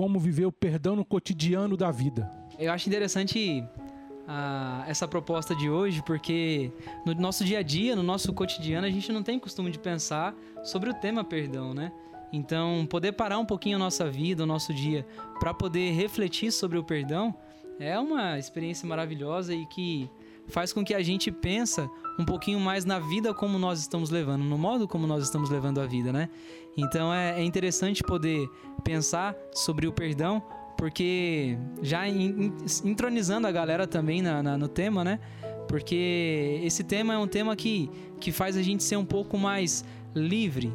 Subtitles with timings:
[0.00, 2.26] como viver o perdão no cotidiano da vida.
[2.58, 3.62] Eu acho interessante
[4.26, 6.72] ah, essa proposta de hoje, porque
[7.04, 10.34] no nosso dia a dia, no nosso cotidiano, a gente não tem costume de pensar
[10.64, 11.92] sobre o tema perdão, né?
[12.32, 15.06] Então, poder parar um pouquinho a nossa vida, o nosso dia,
[15.38, 17.34] para poder refletir sobre o perdão,
[17.78, 20.08] é uma experiência maravilhosa e que
[20.48, 21.88] faz com que a gente pensa
[22.18, 25.80] um pouquinho mais na vida como nós estamos levando, no modo como nós estamos levando
[25.80, 26.28] a vida, né?
[26.76, 28.48] Então é, é interessante poder
[28.84, 30.42] pensar sobre o perdão,
[30.76, 32.52] porque já in,
[32.84, 35.20] intronizando a galera também na, na, no tema, né?
[35.68, 39.84] Porque esse tema é um tema que, que faz a gente ser um pouco mais
[40.14, 40.72] livre.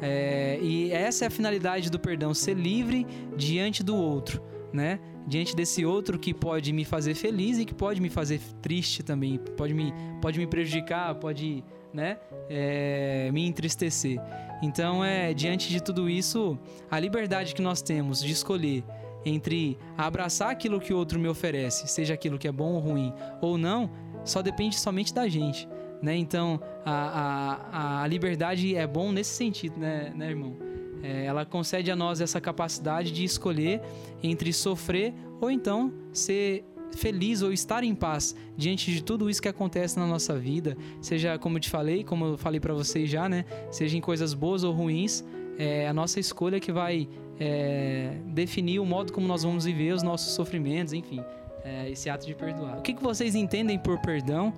[0.00, 4.98] É, e essa é a finalidade do perdão, ser livre diante do outro, né?
[5.26, 9.38] diante desse outro que pode me fazer feliz e que pode me fazer triste também,
[9.56, 12.18] pode me, pode me prejudicar, pode né,
[12.48, 14.18] é, me entristecer.
[14.62, 16.58] Então, é diante de tudo isso,
[16.90, 18.84] a liberdade que nós temos de escolher
[19.24, 23.12] entre abraçar aquilo que o outro me oferece, seja aquilo que é bom ou ruim,
[23.40, 23.90] ou não,
[24.24, 25.68] só depende somente da gente.
[26.00, 26.16] Né?
[26.16, 30.71] Então, a, a, a liberdade é bom nesse sentido, né, né irmão?
[31.02, 33.80] É, ela concede a nós essa capacidade de escolher
[34.22, 36.64] entre sofrer ou então ser
[36.96, 41.38] feliz ou estar em paz diante de tudo isso que acontece na nossa vida, seja
[41.38, 43.44] como eu te falei, como eu falei para vocês já, né?
[43.70, 45.24] Seja em coisas boas ou ruins,
[45.58, 47.08] é a nossa escolha que vai
[47.40, 51.22] é, definir o modo como nós vamos viver os nossos sofrimentos, enfim
[51.64, 52.78] é, esse ato de perdoar.
[52.78, 54.52] O que, que vocês entendem por perdão?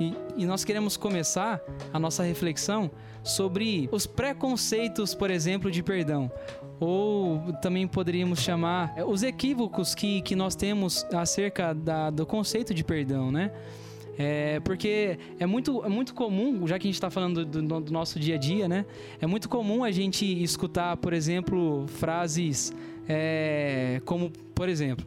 [0.00, 1.60] E, e nós queremos começar
[1.92, 2.90] a nossa reflexão
[3.22, 6.30] sobre os preconceitos, por exemplo, de perdão.
[6.80, 12.72] Ou também poderíamos chamar é, os equívocos que, que nós temos acerca da, do conceito
[12.72, 13.50] de perdão, né?
[14.20, 17.92] É, porque é muito, é muito comum, já que a gente está falando do, do,
[17.92, 18.84] nosso dia a dia, né?
[19.20, 22.72] É muito comum a gente escutar, por exemplo, frases
[23.08, 25.06] é, como, por exemplo,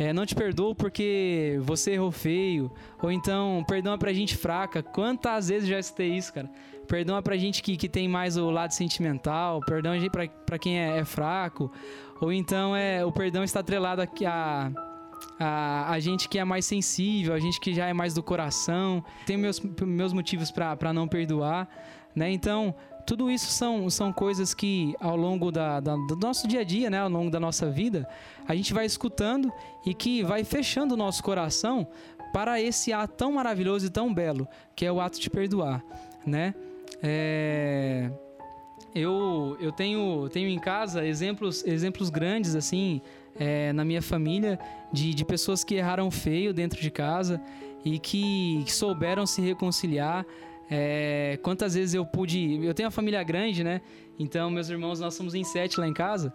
[0.00, 2.72] é, não te perdoo porque você errou feio.
[3.02, 4.82] Ou então, perdão é pra gente fraca.
[4.82, 6.48] Quantas vezes já escutei isso, cara?
[6.88, 9.60] Perdão é pra gente que, que tem mais o lado sentimental.
[9.60, 11.70] Perdão é pra, pra quem é, é fraco.
[12.18, 14.72] Ou então, é o perdão está atrelado aqui a,
[15.38, 19.04] a, a gente que é mais sensível, a gente que já é mais do coração.
[19.26, 21.68] Tem meus, meus motivos para não perdoar.
[22.16, 22.30] Né?
[22.30, 22.74] Então,
[23.10, 26.88] tudo isso são, são coisas que ao longo da, da, do nosso dia a dia,
[26.88, 28.08] né, ao longo da nossa vida,
[28.46, 29.52] a gente vai escutando
[29.84, 31.88] e que vai fechando o nosso coração
[32.32, 35.84] para esse ato tão maravilhoso e tão belo, que é o ato de perdoar,
[36.24, 36.54] né?
[37.02, 38.12] É...
[38.94, 43.02] Eu, eu tenho, tenho em casa exemplos, exemplos grandes, assim,
[43.36, 44.56] é, na minha família,
[44.92, 47.40] de, de pessoas que erraram feio dentro de casa
[47.84, 50.24] e que, que souberam se reconciliar,
[50.70, 52.64] é, quantas vezes eu pude.
[52.64, 53.80] Eu tenho uma família grande, né?
[54.18, 56.32] Então, meus irmãos, nós somos em sete lá em casa.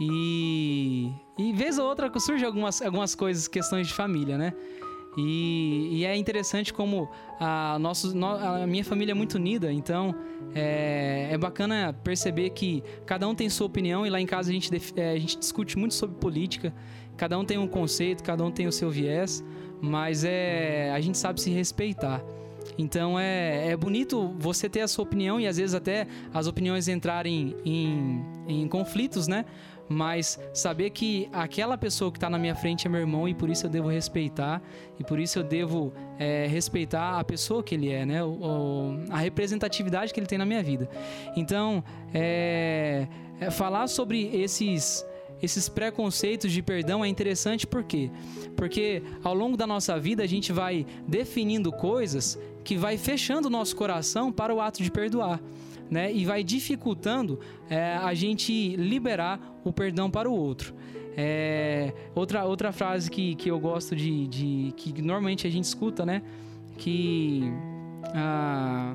[0.00, 1.10] E.
[1.38, 4.52] E vez ou outra surge algumas, algumas coisas, questões de família, né?
[5.16, 7.08] E, e é interessante como
[7.40, 10.14] a, nosso, a minha família é muito unida, então
[10.54, 14.52] é, é bacana perceber que cada um tem sua opinião e lá em casa a
[14.52, 16.72] gente, é, a gente discute muito sobre política,
[17.16, 19.42] cada um tem um conceito, cada um tem o seu viés,
[19.80, 22.22] mas é, a gente sabe se respeitar.
[22.78, 26.86] Então é, é bonito você ter a sua opinião e às vezes até as opiniões
[26.86, 29.44] entrarem em, em conflitos, né?
[29.90, 33.48] Mas saber que aquela pessoa que está na minha frente é meu irmão e por
[33.48, 34.62] isso eu devo respeitar
[34.98, 38.22] e por isso eu devo é, respeitar a pessoa que ele é, né?
[38.22, 40.88] O, o, a representatividade que ele tem na minha vida.
[41.34, 43.08] Então, é,
[43.40, 45.04] é falar sobre esses
[45.42, 48.10] esses preconceitos de perdão é interessante por quê?
[48.56, 53.50] Porque ao longo da nossa vida a gente vai definindo coisas que vai fechando o
[53.50, 55.40] nosso coração para o ato de perdoar.
[55.90, 56.12] Né?
[56.12, 57.40] E vai dificultando
[57.70, 60.74] é, a gente liberar o perdão para o outro.
[61.16, 64.72] É, outra, outra frase que, que eu gosto de, de.
[64.76, 66.22] que normalmente a gente escuta, né?
[66.76, 67.42] Que.
[68.14, 68.94] Ah,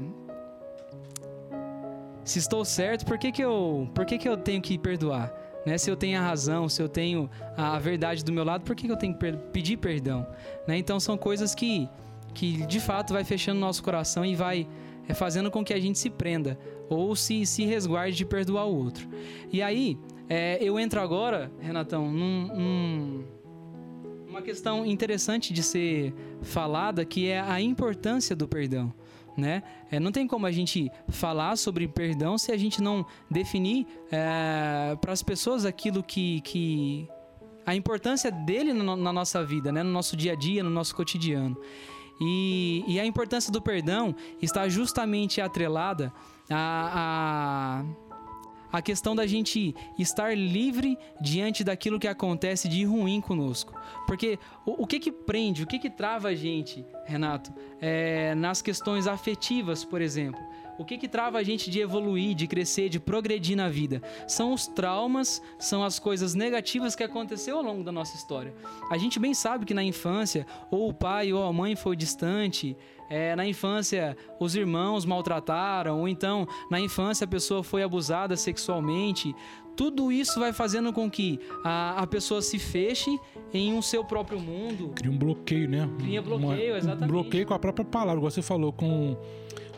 [2.23, 5.42] se estou certo, por que, que, eu, por que, que eu tenho que perdoar?
[5.65, 5.77] Né?
[5.77, 8.87] Se eu tenho a razão, se eu tenho a verdade do meu lado, por que,
[8.87, 10.27] eu tenho que pedir perdão?
[10.67, 10.77] Né?
[10.77, 11.89] Então são coisas que,
[12.33, 14.67] que de fato vai fechando nosso coração e vai
[15.07, 16.57] é, fazendo com que a gente se prenda
[16.89, 19.07] ou se, se resguarde de perdoar o outro.
[19.51, 19.97] E aí,
[20.29, 23.23] é, eu entro agora, Renatão, num, num,
[24.27, 28.93] uma questão interessante de ser falada que é a importância do perdão
[29.37, 29.63] né?
[29.91, 34.95] É, não tem como a gente falar sobre perdão se a gente não definir é,
[34.99, 37.07] para as pessoas aquilo que, que
[37.65, 39.83] a importância dele no, na nossa vida, né?
[39.83, 41.57] No nosso dia a dia, no nosso cotidiano.
[42.21, 46.13] E, e a importância do perdão está justamente atrelada
[46.49, 47.85] a, a
[48.73, 53.71] a questão da gente estar livre diante daquilo que acontece de ruim conosco.
[54.07, 58.63] Porque o, o que que prende, o que que trava a gente, Renato, é, nas
[58.63, 60.41] questões afetivas, por exemplo?
[60.75, 64.01] O que, que trava a gente de evoluir, de crescer, de progredir na vida?
[64.27, 68.55] São os traumas, são as coisas negativas que aconteceu ao longo da nossa história.
[68.89, 72.75] A gente bem sabe que na infância, ou o pai ou a mãe foi distante,
[73.13, 79.33] é, na infância os irmãos maltrataram, ou então na infância a pessoa foi abusada sexualmente.
[79.75, 83.19] Tudo isso vai fazendo com que a, a pessoa se feche
[83.53, 84.89] em um seu próprio mundo.
[84.95, 85.89] Cria um bloqueio, né?
[85.99, 87.03] Cria bloqueio, Uma- exatamente.
[87.05, 89.17] Um bloqueio com a própria palavra, igual você falou, com,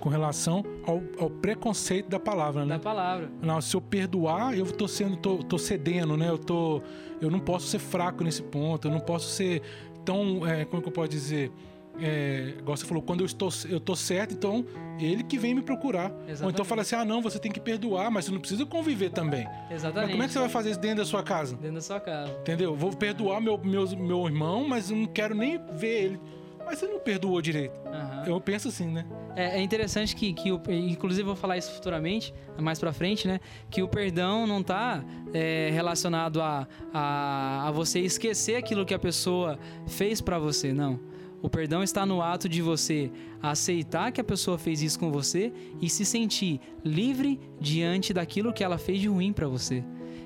[0.02, 2.74] com relação ao, ao preconceito da palavra, né?
[2.76, 3.32] Da palavra.
[3.42, 6.28] Não, se eu perdoar, eu tô sendo, tô, tô cedendo, né?
[6.30, 6.82] Eu tô,
[7.22, 9.62] eu não posso ser fraco nesse ponto, eu não posso ser
[10.04, 11.52] tão, é, como que eu posso dizer,
[12.00, 14.66] é, igual você falou, quando eu estou, eu tô certo, então
[15.00, 16.12] ele que vem me procurar.
[16.12, 16.68] Ou então Exatamente.
[16.68, 19.46] fala assim, ah, não, você tem que perdoar, mas você não precisa conviver também.
[19.46, 20.12] Mas Exatamente.
[20.12, 21.56] como é que você vai fazer isso dentro da sua casa?
[21.56, 22.32] Dentro da sua casa.
[22.42, 22.76] Entendeu?
[22.76, 26.20] Vou perdoar meu, meus, meu irmão, mas eu não quero nem ver ele.
[26.66, 27.80] Mas você não perdoou direito.
[27.86, 28.24] Aham.
[28.26, 29.06] Eu penso assim, né?
[29.36, 33.28] É, é interessante que, que o, inclusive eu vou falar isso futuramente, mais pra frente,
[33.28, 33.40] né?
[33.70, 39.00] Que o perdão não tá é, relacionado a, a, a você esquecer aquilo que a
[39.00, 41.00] pessoa fez pra você, não.
[41.46, 45.54] O perdão está no ato de você aceitar que a pessoa fez isso com você
[45.80, 49.84] e se sentir livre diante daquilo que ela fez de ruim pra você.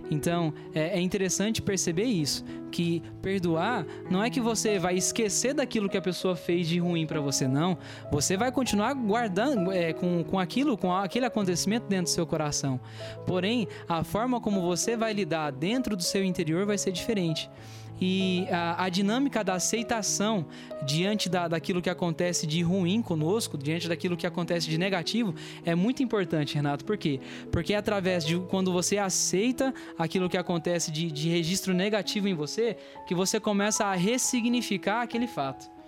[0.10, 5.89] Então, é, é interessante perceber isso, que perdoar não é que você vai esquecer daquilo
[5.89, 7.77] que a pessoa fez de ruim pra você, não.
[8.13, 12.80] Você vai continuar guardando é, com, com aquilo, com aquele acontecimento dentro do seu coração.
[13.27, 17.51] Porém, a forma como você vai lidar dentro do seu interior vai ser diferente.
[18.01, 20.45] E a, a dinâmica da aceitação
[20.85, 25.35] diante da, daquilo que acontece de ruim conosco, diante daquilo que acontece de negativo,
[25.65, 26.85] é muito importante, Renato.
[26.85, 27.19] Por quê?
[27.51, 32.33] Porque é através de quando você aceita aquilo que acontece de, de registro negativo em
[32.33, 35.78] você, que você começa a ressignificar aquele fato.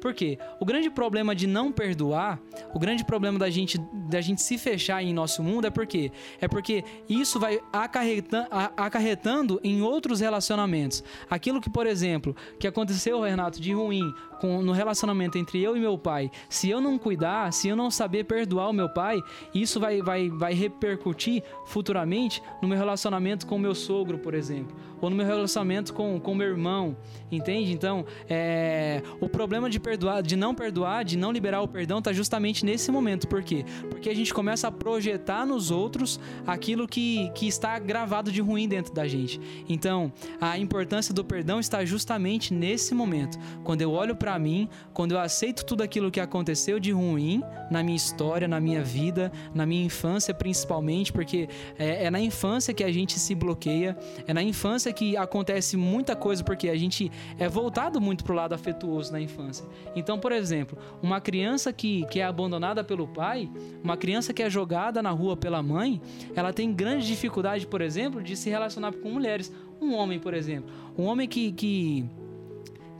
[0.00, 0.38] Por quê?
[0.58, 2.40] O grande problema de não perdoar,
[2.74, 6.10] o grande problema da gente, da gente se fechar em nosso mundo é porque
[6.40, 11.04] é porque isso vai acarreta- a- acarretando em outros relacionamentos.
[11.28, 15.80] Aquilo que, por exemplo, que aconteceu, Renato, de ruim com, no relacionamento entre eu e
[15.80, 19.20] meu pai, se eu não cuidar, se eu não saber perdoar o meu pai,
[19.54, 25.10] isso vai, vai, vai repercutir futuramente no meu relacionamento com meu sogro, por exemplo, ou
[25.10, 26.96] no meu relacionamento com com meu irmão,
[27.30, 27.72] entende?
[27.72, 32.12] Então, é, o problema de perdoar, de não perdoar, de não liberar o perdão, tá
[32.12, 33.28] justamente nesse momento.
[33.28, 33.64] Por quê?
[33.88, 38.68] Porque a gente começa a projetar nos outros aquilo que, que está gravado de ruim
[38.68, 39.40] dentro da gente.
[39.68, 43.38] Então, a importância do perdão está justamente nesse momento.
[43.64, 47.82] Quando eu olho para mim, quando eu aceito tudo aquilo que aconteceu de ruim na
[47.82, 51.48] minha história, na minha vida, na minha infância principalmente, porque
[51.78, 53.96] é, é na infância que a gente se bloqueia,
[54.26, 58.54] é na infância que acontece muita coisa, porque a gente é voltado muito pro lado
[58.54, 59.64] afetuoso na infância.
[59.94, 63.50] Então, por exemplo, uma criança que, que é abandonada pelo pai,
[63.82, 66.00] uma criança que é jogada na rua pela mãe,
[66.34, 69.52] ela tem grande dificuldade, por exemplo, de se relacionar com mulheres.
[69.80, 72.04] Um homem, por exemplo, um homem que, que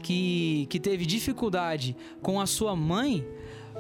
[0.03, 3.27] que, que teve dificuldade com a sua mãe,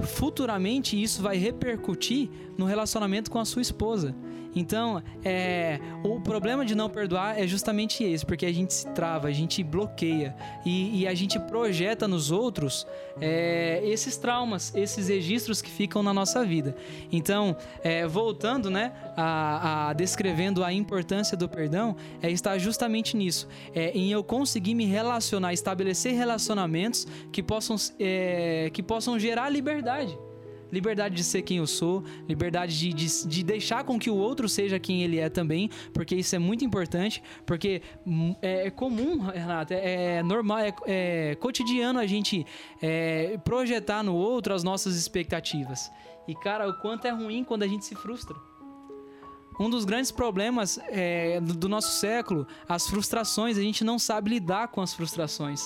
[0.02, 4.14] futuramente isso vai repercutir no relacionamento com a sua esposa.
[4.54, 9.28] Então, é, o problema de não perdoar é justamente esse, porque a gente se trava,
[9.28, 10.34] a gente bloqueia
[10.64, 12.86] e, e a gente projeta nos outros
[13.20, 16.74] é, esses traumas, esses registros que ficam na nossa vida.
[17.12, 23.46] Então, é, voltando, né, a, a descrevendo a importância do perdão, é estar justamente nisso,
[23.74, 30.16] é, em eu conseguir me relacionar, estabelecer relacionamentos que possam, é, que possam gerar liberdade.
[30.72, 34.48] Liberdade de ser quem eu sou, liberdade de, de, de deixar com que o outro
[34.48, 39.18] seja quem ele é também, porque isso é muito importante, porque hum, é, é comum,
[39.18, 42.46] Renato, é, é normal, é, é cotidiano a gente
[42.80, 45.90] é, projetar no outro as nossas expectativas.
[46.28, 48.49] E cara, o quanto é ruim quando a gente se frustra.
[49.60, 54.68] Um dos grandes problemas é, do nosso século, as frustrações, a gente não sabe lidar
[54.68, 55.60] com as frustrações.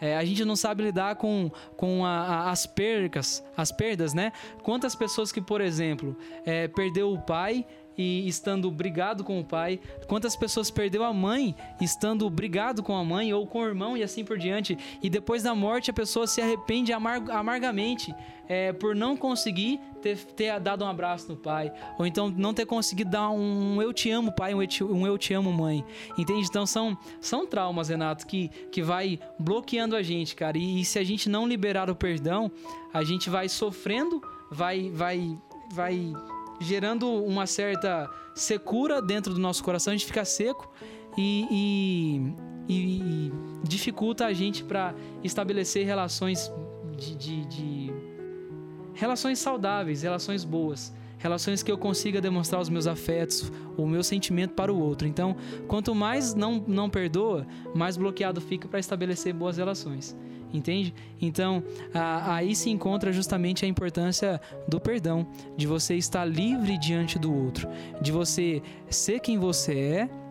[0.00, 4.32] É, a gente não sabe lidar com, com a- a- as percas, as perdas, né?
[4.62, 7.64] Quantas pessoas que, por exemplo, é, perdeu o pai
[7.96, 13.04] e estando brigado com o pai, quantas pessoas perdeu a mãe estando brigado com a
[13.04, 16.26] mãe ou com o irmão e assim por diante, e depois da morte a pessoa
[16.26, 18.14] se arrepende amar- amargamente
[18.48, 22.66] é, por não conseguir ter, ter dado um abraço no pai, ou então não ter
[22.66, 25.84] conseguido dar um eu te amo pai, um eu te, um eu te amo mãe,
[26.18, 26.46] entende?
[26.48, 30.98] Então são, são traumas, Renato, que, que vai bloqueando a gente, cara, e, e se
[30.98, 32.50] a gente não liberar o perdão,
[32.92, 34.20] a gente vai sofrendo,
[34.50, 35.38] vai, vai,
[35.72, 36.12] vai
[36.62, 40.72] gerando uma certa secura dentro do nosso coração, a gente fica seco
[41.16, 42.34] e, e,
[42.68, 46.50] e dificulta a gente para estabelecer relações
[46.96, 47.92] de, de, de
[48.94, 50.92] relações saudáveis, relações boas
[51.22, 55.06] relações que eu consiga demonstrar os meus afetos, o meu sentimento para o outro.
[55.06, 55.36] Então,
[55.68, 60.16] quanto mais não, não perdoa, mais bloqueado fica para estabelecer boas relações.
[60.52, 60.92] Entende?
[61.20, 61.62] Então,
[61.94, 67.34] a, aí se encontra justamente a importância do perdão, de você estar livre diante do
[67.34, 67.68] outro,
[68.00, 70.21] de você ser quem você é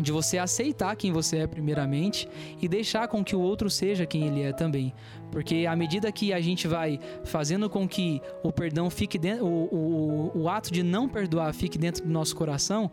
[0.00, 2.28] de você aceitar quem você é primeiramente
[2.60, 4.92] e deixar com que o outro seja quem ele é também.
[5.30, 10.30] Porque à medida que a gente vai fazendo com que o perdão fique dentro, o,
[10.34, 12.90] o, o ato de não perdoar fique dentro do nosso coração,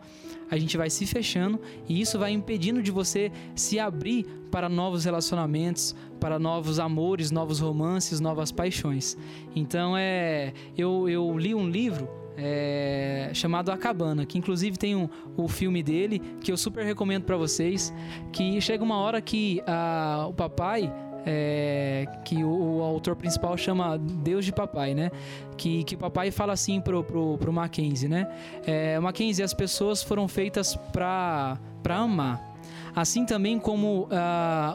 [0.50, 5.04] a gente vai se fechando e isso vai impedindo de você se abrir para novos
[5.04, 9.16] relacionamentos, para novos amores, novos romances, novas paixões.
[9.56, 10.52] Então é.
[10.76, 15.82] Eu, eu li um livro é, chamado A Cabana, que inclusive tem um, o filme
[15.82, 17.92] dele, que eu super recomendo para vocês,
[18.32, 20.92] que chega uma hora que a, o papai
[21.24, 25.10] é, que o, o, autor principal chama Deus de Papai, né?
[25.56, 28.28] Que, que o papai fala assim pro, pro, pro Mackenzie, né?
[28.66, 32.52] É, Mackenzie, as pessoas foram feitas para amar.
[32.94, 34.08] Assim também como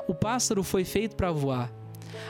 [0.07, 1.71] o pássaro foi feito para voar.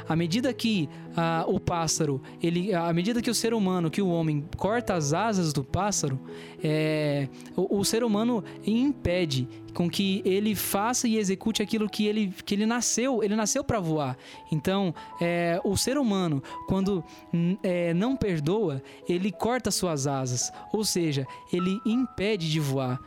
[0.07, 4.09] À medida que ah, o pássaro, ele, à medida que o ser humano, que o
[4.09, 6.19] homem corta as asas do pássaro,
[6.63, 12.33] é, o, o ser humano impede com que ele faça e execute aquilo que ele,
[12.43, 14.17] que ele nasceu, ele nasceu para voar.
[14.51, 14.91] Então,
[15.21, 17.03] é, o ser humano, quando
[17.61, 22.99] é, não perdoa, ele corta suas asas, ou seja, ele impede de voar.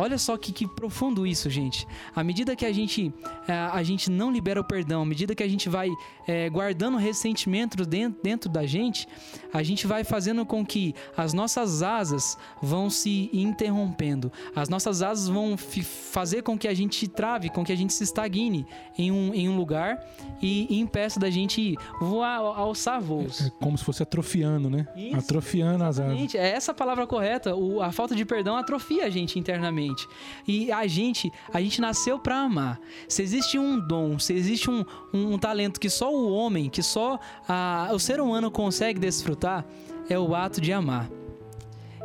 [0.00, 1.84] Olha só que, que profundo isso, gente.
[2.14, 3.12] À medida que a gente,
[3.48, 5.90] a, é, a gente não libera o perdão, à medida que a gente vai
[6.24, 9.08] é, guardando ressentimento dentro, dentro da gente,
[9.52, 14.30] a gente vai fazendo com que as nossas asas vão se interrompendo.
[14.54, 18.04] As nossas asas vão fazer com que a gente trave, com que a gente se
[18.04, 18.64] estagne
[18.96, 19.98] em um, em um lugar
[20.40, 23.46] e, e impeça da gente voar, alçar voos.
[23.46, 24.86] É como se fosse atrofiando, né?
[24.94, 26.34] Isso, atrofiando as asas.
[26.36, 27.56] É essa a palavra correta.
[27.56, 30.08] O, a falta de perdão atrofia a gente internamente gente.
[30.46, 32.80] E a gente, a gente nasceu para amar.
[33.08, 36.82] Se existe um dom, se existe um, um, um talento que só o homem, que
[36.82, 37.18] só
[37.48, 39.64] a, o ser humano consegue desfrutar,
[40.08, 41.08] é o ato de amar.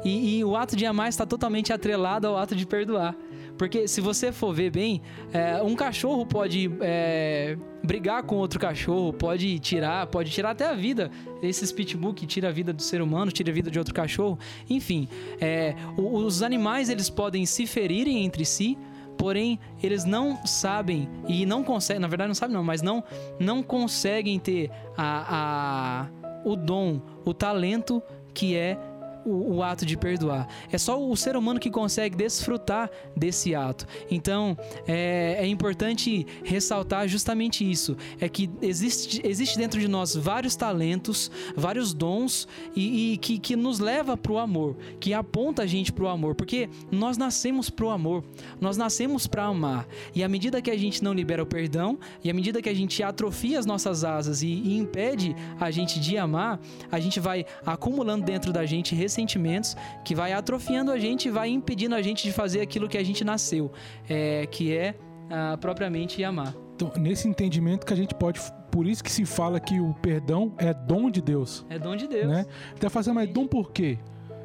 [0.04, 3.16] E, e, o ato de amar está totalmente atrelado ao ato de perdoar.
[3.58, 9.12] Porque se você for ver bem, é, um cachorro pode é, brigar com outro cachorro,
[9.12, 11.12] pode tirar, pode tirar até a vida.
[11.42, 14.40] Esses pitbull que tira a vida do ser humano, tira a vida de outro cachorro.
[14.70, 15.08] Enfim,
[15.40, 18.78] é, os animais eles podem se ferirem entre si,
[19.18, 23.04] porém eles não sabem e não conseguem, na verdade não sabem não, mas não
[23.40, 28.02] não conseguem ter a, a o dom, o talento
[28.34, 28.78] que é
[29.26, 30.48] o, o, ato de perdoar.
[30.72, 33.86] É só o ser humano que consegue desfrutar desse ato.
[34.10, 40.56] Então é, é importante ressaltar justamente isso: é que existe, existe dentro de nós vários
[40.56, 45.68] talentos, vários dons e, e que, que nos leva para o amor, que aponta a
[45.68, 48.24] gente para o amor, porque nós nascemos para o amor,
[48.60, 49.88] nós nascemos para amar.
[50.14, 52.74] E à medida que a gente não libera o perdão, e à medida que a
[52.74, 56.60] gente atrofia as nossas asas e, e impede a gente de amar,
[56.92, 61.50] a gente vai acumulando dentro da gente ressentimentos que vai atrofiando a gente e vai
[61.50, 63.72] impedindo a gente de fazer aquilo que a gente nasceu,
[64.10, 64.96] é, que é
[65.30, 66.54] ah, propriamente amar.
[66.76, 68.40] Então, nesse entendimento que a gente pode.
[68.72, 71.64] Por isso que se fala que o perdão é dom de Deus.
[71.70, 72.28] É dom de Deus.
[72.28, 72.46] Né?
[72.76, 74.00] Então, fazer, mas dom por quê?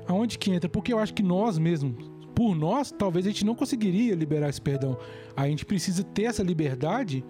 [0.07, 0.69] Aonde que entra?
[0.69, 4.61] Porque eu acho que nós mesmos, por nós, talvez a gente não conseguiria liberar esse
[4.61, 4.99] perdão.
[5.35, 7.25] A gente precisa ter essa liberdade,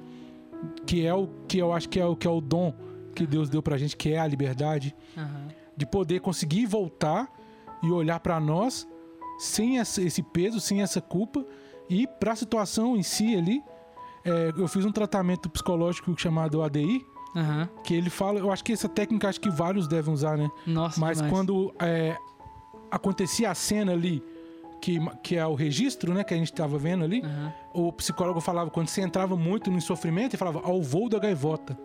[0.85, 2.75] que é o que eu acho que é o que é o dom
[3.15, 4.95] que Deus deu pra gente, que é a liberdade.
[5.17, 5.49] Uhum.
[5.79, 7.33] De poder conseguir voltar
[7.83, 8.87] e olhar para nós
[9.39, 11.47] sem esse peso, sem essa culpa
[11.89, 13.63] e para a situação em si ali.
[14.25, 17.69] É, eu fiz um tratamento psicológico chamado ADI, uhum.
[17.85, 20.51] que ele fala, eu acho que essa técnica acho que vários devem usar, né?
[20.67, 21.33] Nossa, Mas demais.
[21.33, 22.17] quando é,
[22.91, 24.23] acontecia a cena ali,
[24.83, 27.87] que, que é o registro, né, que a gente estava vendo ali, uhum.
[27.89, 31.79] o psicólogo falava quando você entrava muito no sofrimento, ele falava ao voo da gaivota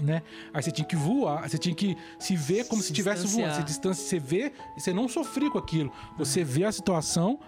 [0.00, 0.22] né?
[0.52, 3.54] Aí você tinha que voar, você tinha que se ver como se estivesse voando.
[3.54, 5.92] Você distância, você vê você não sofria com aquilo.
[6.18, 7.38] Você vê a situação,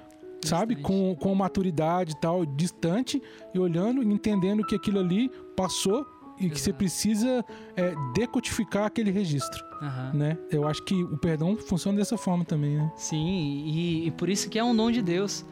[0.40, 0.49] distante.
[0.49, 3.22] sabe, com, com maturidade e tal, distante
[3.54, 6.06] e olhando e entendendo que aquilo ali passou
[6.38, 6.54] e Exato.
[6.54, 7.44] que você precisa
[7.76, 10.18] é, decodificar aquele registro, uhum.
[10.18, 10.38] né?
[10.50, 12.92] Eu acho que o perdão funciona dessa forma também, né?
[12.96, 15.44] Sim, e, e por isso que é um dom de Deus.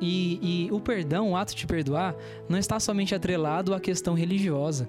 [0.00, 2.16] E, e o perdão, o ato de perdoar,
[2.48, 4.88] não está somente atrelado à questão religiosa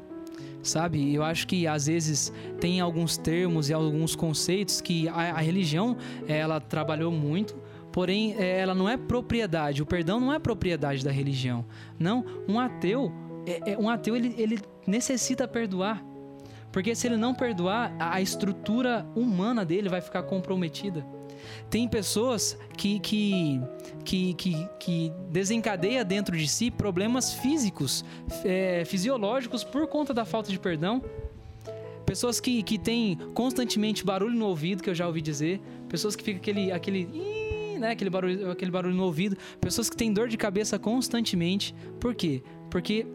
[0.61, 1.13] sabe?
[1.13, 5.97] Eu acho que às vezes tem alguns termos e alguns conceitos que a, a religião
[6.27, 7.55] ela trabalhou muito,
[7.91, 9.81] porém é, ela não é propriedade.
[9.81, 11.65] O perdão não é propriedade da religião.
[11.99, 13.11] Não, um ateu,
[13.45, 16.03] é, é, um ateu ele, ele necessita perdoar.
[16.71, 21.05] Porque se ele não perdoar, a estrutura humana dele vai ficar comprometida.
[21.69, 23.61] Tem pessoas que, que,
[24.03, 28.05] que, que, que desencadeia dentro de si problemas físicos,
[28.43, 31.01] é, fisiológicos por conta da falta de perdão.
[32.05, 35.59] Pessoas que, que têm constantemente barulho no ouvido, que eu já ouvi dizer.
[35.89, 37.05] Pessoas que ficam aquele, aquele,
[37.79, 39.35] né, aquele, barulho, aquele barulho no ouvido.
[39.59, 41.73] Pessoas que têm dor de cabeça constantemente.
[41.99, 42.43] Por quê?
[42.69, 43.07] Porque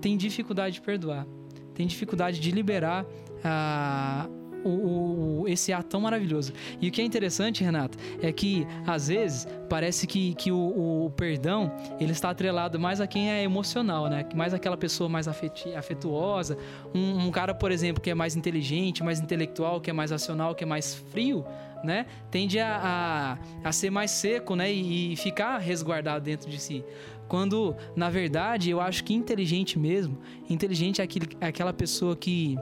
[0.00, 1.26] tem dificuldade de perdoar.
[1.74, 3.06] Tem dificuldade de liberar
[3.42, 4.28] a.
[4.64, 6.52] O, o, esse ato tão maravilhoso.
[6.80, 11.10] E o que é interessante, Renata, é que às vezes parece que, que o, o
[11.10, 14.26] perdão ele está atrelado mais a quem é emocional, né?
[14.34, 16.56] Mais aquela pessoa mais afeti, afetuosa.
[16.94, 20.54] Um, um cara, por exemplo, que é mais inteligente, mais intelectual, que é mais racional,
[20.54, 21.44] que é mais frio,
[21.82, 22.06] né?
[22.30, 24.72] Tende a, a, a ser mais seco, né?
[24.72, 26.84] E, e ficar resguardado dentro de si.
[27.28, 30.18] Quando, na verdade, eu acho que inteligente mesmo,
[30.48, 32.56] inteligente é, aquele, é aquela pessoa que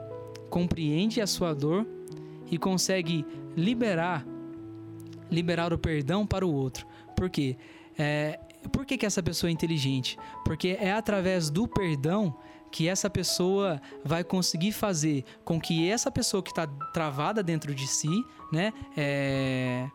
[0.53, 1.87] compreende a sua dor
[2.51, 3.25] e consegue
[3.57, 4.23] liberar
[5.31, 6.87] liberar o perdão para o outro.
[7.17, 7.57] Por quê?
[7.99, 8.39] É,
[8.71, 10.19] por que, que essa pessoa é inteligente?
[10.45, 12.37] Porque é através do perdão
[12.71, 17.87] que essa pessoa vai conseguir fazer com que essa pessoa que está travada dentro de
[17.87, 19.89] si, né, é,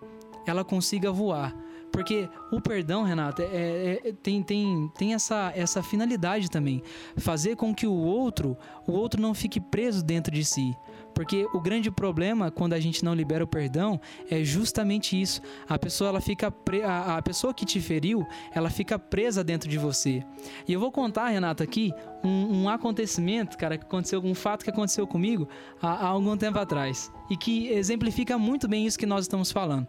[0.47, 1.55] ela consiga voar.
[1.91, 6.83] Porque o perdão, Renata, é, é, tem, tem, tem essa, essa finalidade também.
[7.17, 10.75] Fazer com que o outro, o outro não fique preso dentro de si.
[11.17, 15.41] Porque o grande problema quando a gente não libera o perdão é justamente isso.
[15.67, 16.83] A pessoa ela fica pre...
[16.83, 20.23] a, pessoa que te feriu, ela fica presa dentro de você.
[20.67, 21.91] E eu vou contar, Renata, aqui
[22.23, 25.49] um, um acontecimento, cara, que aconteceu, um fato que aconteceu comigo
[25.81, 29.87] há, há algum tempo atrás e que exemplifica muito bem isso que nós estamos falando.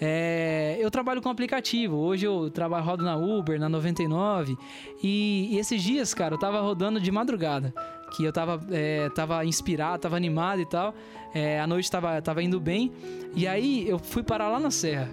[0.00, 1.96] É, eu trabalho com aplicativo.
[1.96, 4.56] Hoje eu trabalho rodo na Uber, na 99
[5.02, 7.74] e, e esses dias, cara, eu tava rodando de madrugada
[8.10, 10.94] que eu tava, é, tava inspirado, tava animado e tal.
[11.34, 12.92] É, a noite tava, tava indo bem.
[13.34, 15.08] E aí eu fui parar lá na serra.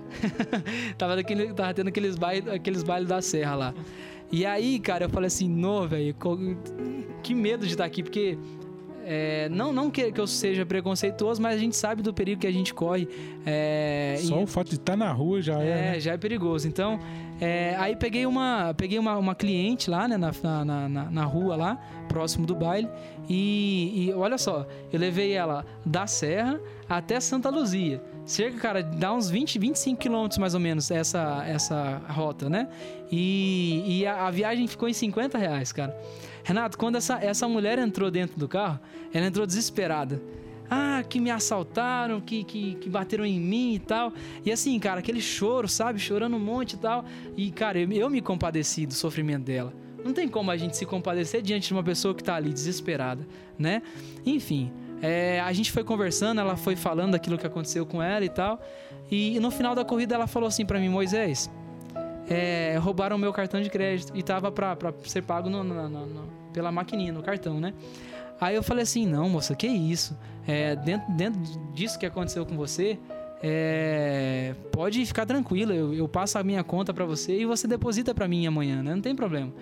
[0.98, 3.74] tava, daquele, tava tendo aqueles bailes aqueles da serra lá.
[4.32, 6.16] E aí, cara, eu falei assim, no, velho,
[7.22, 8.38] que medo de estar aqui, porque
[9.08, 12.48] é, não não que, que, eu seja preconceituoso, mas a gente sabe do perigo que
[12.48, 13.08] a gente corre.
[13.46, 15.68] É, Só e, o fato de estar na rua já é.
[15.68, 16.00] É, né?
[16.00, 16.68] já é perigoso.
[16.68, 17.00] Então,
[17.40, 21.56] é, aí peguei uma peguei uma, uma cliente lá, né, na, na, na, na, rua
[21.56, 21.76] lá,
[22.08, 22.90] próximo do baile.
[23.28, 28.02] E, e olha só, eu levei ela da Serra até Santa Luzia.
[28.26, 32.68] Cerca, cara, dá uns 20, 25 quilômetros mais ou menos essa, essa rota, né?
[33.12, 35.96] E, e a, a viagem ficou em 50 reais, cara.
[36.44, 38.80] Renato, quando essa, essa mulher entrou dentro do carro,
[39.14, 40.22] ela entrou desesperada.
[40.70, 44.12] Ah, que me assaltaram, que, que, que bateram em mim e tal.
[44.44, 46.00] E assim, cara, aquele choro, sabe?
[46.00, 47.06] Chorando um monte e tal.
[47.38, 49.74] E, cara, eu, eu me compadeci do sofrimento dela.
[50.04, 53.28] Não tem como a gente se compadecer diante de uma pessoa que tá ali desesperada,
[53.58, 53.82] né?
[54.24, 58.30] Enfim, é, a gente foi conversando, ela foi falando daquilo que aconteceu com ela e
[58.30, 58.62] tal.
[59.10, 61.50] E, no final da corrida ela falou assim para mim, Moisés,
[62.30, 66.28] é, roubaram meu cartão de crédito e tava pra, pra ser pago no, no, no,
[66.54, 67.74] pela maquininha, no cartão, né?
[68.40, 70.18] Aí eu falei assim, não, moça, que isso?
[70.48, 71.42] É, dentro, dentro
[71.74, 73.00] disso que aconteceu com você,
[73.42, 78.14] é, pode ficar tranquila, eu, eu, passo a minha conta para você e você deposita
[78.14, 78.94] para mim amanhã, né?
[78.94, 79.54] Não tem problema.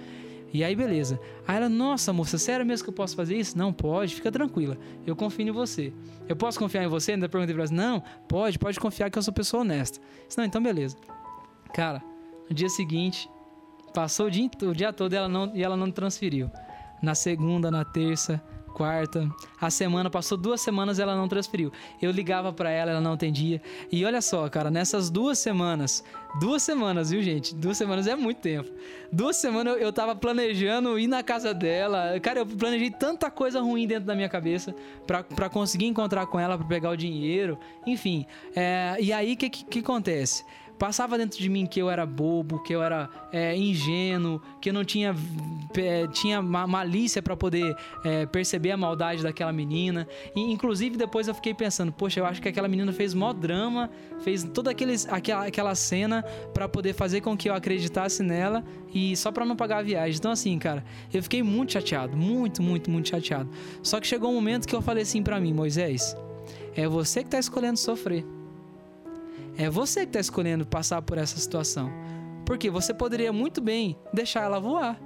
[0.53, 1.19] E aí, beleza.
[1.47, 3.57] Aí ela, nossa, moça, sério mesmo que eu posso fazer isso?
[3.57, 4.77] Não, pode, fica tranquila.
[5.05, 5.91] Eu confio em você.
[6.29, 7.13] Eu posso confiar em você?
[7.13, 9.99] Ainda perguntei pra ela, não, pode, pode confiar que eu sou pessoa honesta.
[10.27, 10.95] Disse, não, então beleza.
[11.73, 12.03] Cara,
[12.47, 13.27] no dia seguinte,
[13.95, 16.51] passou o dia, o dia todo e ela, não, e ela não transferiu.
[17.01, 18.41] Na segunda, na terça,
[18.73, 19.29] quarta.
[19.61, 21.71] A semana passou duas semanas ela não transferiu.
[22.01, 23.61] Eu ligava para ela, ela não atendia.
[23.91, 26.03] E olha só, cara, nessas duas semanas,
[26.39, 27.55] duas semanas, viu, gente?
[27.55, 28.69] Duas semanas é muito tempo.
[29.11, 32.19] Duas semanas eu, eu tava planejando ir na casa dela.
[32.19, 36.57] Cara, eu planejei tanta coisa ruim dentro da minha cabeça para conseguir encontrar com ela,
[36.57, 38.25] para pegar o dinheiro, enfim.
[38.55, 40.43] É, e aí o que, que, que acontece?
[40.77, 44.73] Passava dentro de mim que eu era bobo, que eu era é, ingênuo, que eu
[44.73, 45.15] não tinha,
[45.77, 50.07] é, tinha malícia para poder é, perceber a maldade daquela menina.
[50.35, 53.89] E, inclusive, depois eu fiquei pensando, poxa, eu acho que aquela menina fez mó drama,
[54.21, 59.15] fez toda aqueles, aquela, aquela cena para poder fazer com que eu acreditasse nela e
[59.15, 60.17] só para não pagar a viagem.
[60.17, 60.83] Então, assim, cara,
[61.13, 63.49] eu fiquei muito chateado, muito, muito, muito chateado.
[63.81, 66.15] Só que chegou um momento que eu falei assim para mim, Moisés,
[66.75, 68.25] é você que tá escolhendo sofrer.
[69.57, 71.91] É você que está escolhendo passar por essa situação.
[72.45, 74.99] Porque você poderia muito bem deixar ela voar.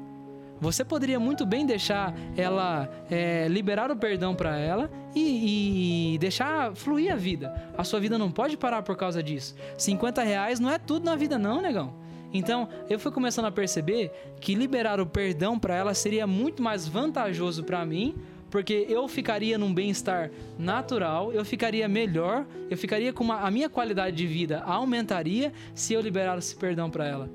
[0.59, 6.75] Você poderia muito bem deixar ela é, liberar o perdão para ela e, e, deixar
[6.75, 7.53] fluir a vida.
[7.77, 9.55] A sua vida não pode parar por causa disso.
[9.77, 11.93] 50 reais não é tudo na vida, não, negão.
[12.33, 16.87] Então, eu fui começando a perceber que liberar o perdão para ela seria muito mais
[16.87, 18.15] vantajoso para mim,
[18.49, 23.69] porque eu ficaria num bem-estar natural, eu ficaria melhor, eu ficaria com uma, a minha
[23.69, 27.29] qualidade de vida aumentaria se eu liberasse perdão para ela.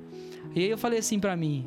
[0.55, 1.67] E aí eu falei assim para mim,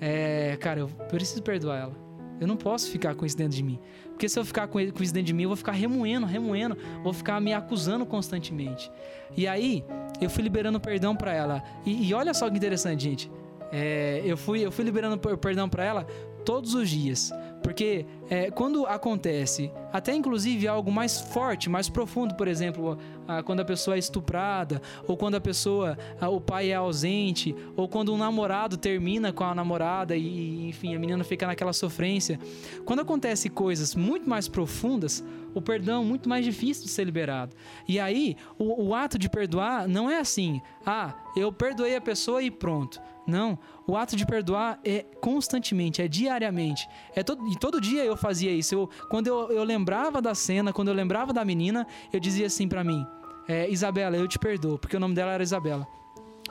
[0.00, 2.04] é, cara, eu preciso perdoar ela.
[2.40, 3.78] Eu não posso ficar com isso dentro de mim.
[4.10, 7.12] Porque se eu ficar com isso dentro de mim, eu vou ficar remoendo, remoendo, vou
[7.12, 8.90] ficar me acusando constantemente.
[9.36, 9.84] E aí,
[10.20, 11.62] eu fui liberando perdão para ela.
[11.84, 13.30] E, e, olha só que interessante, gente.
[13.72, 16.06] É, eu, fui, eu fui liberando perdão para ela
[16.44, 17.32] todos os dias.
[17.62, 23.60] Porque é, quando acontece, até inclusive algo mais forte, mais profundo, por exemplo, a, quando
[23.60, 28.12] a pessoa é estuprada, ou quando a pessoa, a, o pai é ausente, ou quando
[28.12, 32.38] um namorado termina com a namorada e, enfim, a menina fica naquela sofrência.
[32.84, 35.22] Quando acontece coisas muito mais profundas,
[35.54, 37.54] o perdão é muito mais difícil de ser liberado.
[37.86, 42.42] E aí, o, o ato de perdoar não é assim, ah, eu perdoei a pessoa
[42.42, 43.00] e pronto.
[43.26, 46.86] Não, o ato de perdoar é constantemente, é diariamente.
[47.14, 48.74] É todo, e todo dia eu fazia isso.
[48.74, 52.66] Eu, quando eu, eu lembrava da cena, quando eu lembrava da menina, eu dizia assim
[52.66, 53.06] para mim:
[53.46, 55.86] é, Isabela, eu te perdoo, porque o nome dela era Isabela.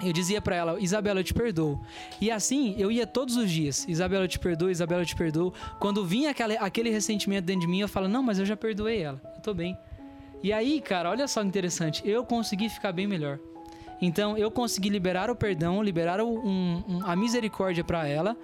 [0.01, 1.79] Eu dizia para ela, Isabela, eu te perdoo.
[2.19, 5.53] E assim, eu ia todos os dias, Isabela, eu te perdoo, Isabela, eu te perdoo.
[5.79, 9.01] Quando vinha aquele, aquele ressentimento dentro de mim, eu falo, não, mas eu já perdoei
[9.01, 9.77] ela, eu tô bem.
[10.41, 13.39] E aí, cara, olha só que interessante, eu consegui ficar bem melhor.
[14.05, 18.35] Então eu consegui liberar o perdão, liberar o, um, um, a misericórdia para ela,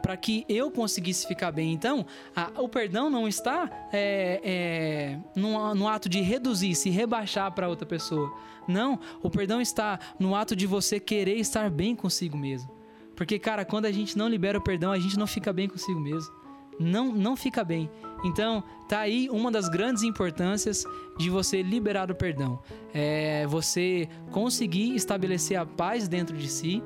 [0.00, 1.72] para que eu conseguisse ficar bem.
[1.72, 7.50] Então a, o perdão não está é, é, no, no ato de reduzir, se rebaixar
[7.52, 8.32] para outra pessoa.
[8.68, 12.70] Não, o perdão está no ato de você querer estar bem consigo mesmo.
[13.16, 15.98] Porque, cara, quando a gente não libera o perdão, a gente não fica bem consigo
[15.98, 16.32] mesmo.
[16.78, 17.90] Não, não fica bem.
[18.24, 20.84] Então, tá aí uma das grandes importâncias
[21.18, 22.58] de você liberar o perdão.
[22.92, 26.82] É você conseguir estabelecer a paz dentro de si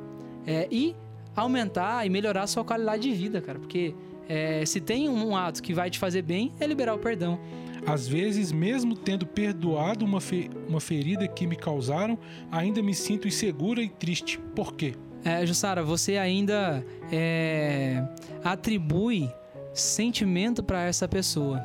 [0.46, 0.94] é, e
[1.34, 3.58] aumentar e melhorar a sua qualidade de vida, cara.
[3.58, 3.94] Porque
[4.28, 7.38] é, se tem um ato que vai te fazer bem, é liberar o perdão.
[7.84, 12.16] Às vezes, mesmo tendo perdoado uma, fe uma ferida que me causaram,
[12.50, 14.38] ainda me sinto insegura e triste.
[14.54, 14.94] Por quê?
[15.24, 18.04] É, Jussara, você ainda é,
[18.44, 19.28] atribui
[19.74, 21.62] sentimento para essa pessoa.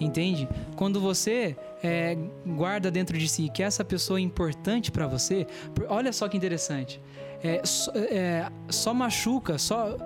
[0.00, 0.48] Entende?
[0.76, 2.16] Quando você é,
[2.46, 5.46] guarda dentro de si que essa pessoa é importante para você,
[5.88, 7.00] olha só que interessante.
[7.42, 7.62] É,
[8.10, 9.96] é, só machuca, só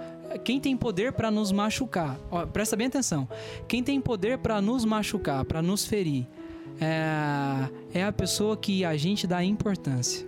[0.45, 2.19] quem tem poder para nos machucar.
[2.31, 3.29] Ó, presta bem atenção.
[3.69, 6.27] Quem tem poder para nos machucar, para nos ferir,
[6.81, 10.27] é, é a pessoa que a gente dá importância.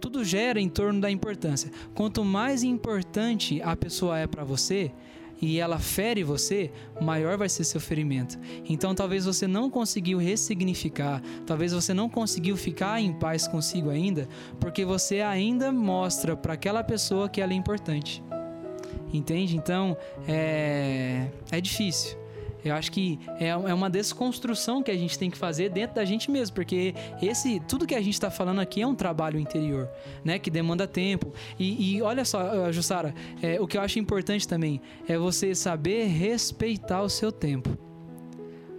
[0.00, 1.70] Tudo gera em torno da importância.
[1.94, 4.92] Quanto mais importante a pessoa é para você,
[5.40, 6.70] e ela fere você,
[7.00, 8.38] maior vai ser seu ferimento.
[8.68, 14.28] Então talvez você não conseguiu ressignificar, talvez você não conseguiu ficar em paz consigo ainda,
[14.60, 18.22] porque você ainda mostra para aquela pessoa que ela é importante.
[19.12, 19.56] Entende?
[19.56, 22.23] Então é, é difícil.
[22.64, 26.04] Eu acho que é, é uma desconstrução que a gente tem que fazer dentro da
[26.04, 29.88] gente mesmo, porque esse tudo que a gente está falando aqui é um trabalho interior,
[30.24, 31.32] né, que demanda tempo.
[31.58, 36.06] E, e olha só, Jussara, é, o que eu acho importante também é você saber
[36.06, 37.76] respeitar o seu tempo.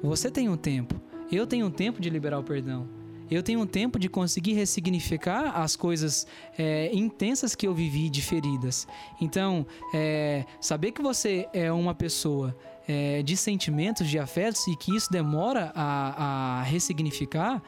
[0.02, 1.00] Você tem um tempo,
[1.32, 2.88] eu tenho um tempo de liberar o perdão.
[3.30, 8.22] Eu tenho um tempo de conseguir ressignificar as coisas é, intensas que eu vivi de
[8.22, 8.88] feridas.
[9.20, 12.56] Então, é, saber que você é uma pessoa
[12.88, 17.62] é, de sentimentos, de afetos e que isso demora a, a ressignificar,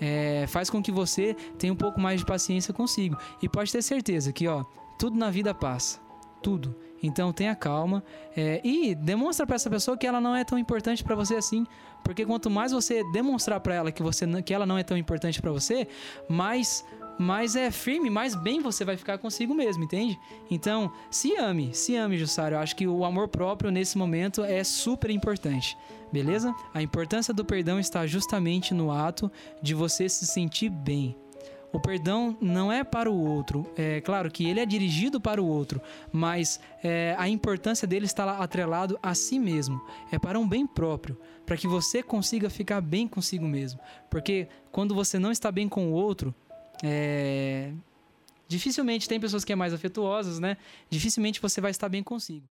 [0.00, 3.16] é, faz com que você tenha um pouco mais de paciência consigo.
[3.42, 4.64] E pode ter certeza que, ó,
[4.98, 6.00] tudo na vida passa.
[6.42, 6.74] Tudo.
[7.02, 8.02] Então tenha calma
[8.36, 11.66] é, e demonstra para essa pessoa que ela não é tão importante para você assim,
[12.04, 15.40] porque quanto mais você demonstrar para ela que você que ela não é tão importante
[15.40, 15.88] para você,
[16.28, 16.84] mais
[17.18, 20.18] mais é firme, mais bem você vai ficar consigo mesmo, entende?
[20.50, 22.56] Então, se ame, se ame, Jussara.
[22.56, 25.76] Eu acho que o amor próprio nesse momento é super importante,
[26.10, 26.54] beleza?
[26.72, 29.30] A importância do perdão está justamente no ato
[29.62, 31.16] de você se sentir bem.
[31.72, 33.66] O perdão não é para o outro.
[33.76, 35.80] É claro que ele é dirigido para o outro,
[36.12, 39.80] mas é, a importância dele está atrelado a si mesmo.
[40.10, 43.80] É para um bem próprio, para que você consiga ficar bem consigo mesmo.
[44.10, 46.34] Porque quando você não está bem com o outro,
[46.82, 47.72] é,
[48.46, 50.58] dificilmente tem pessoas que é mais afetuosas, né?
[50.90, 52.46] Dificilmente você vai estar bem consigo.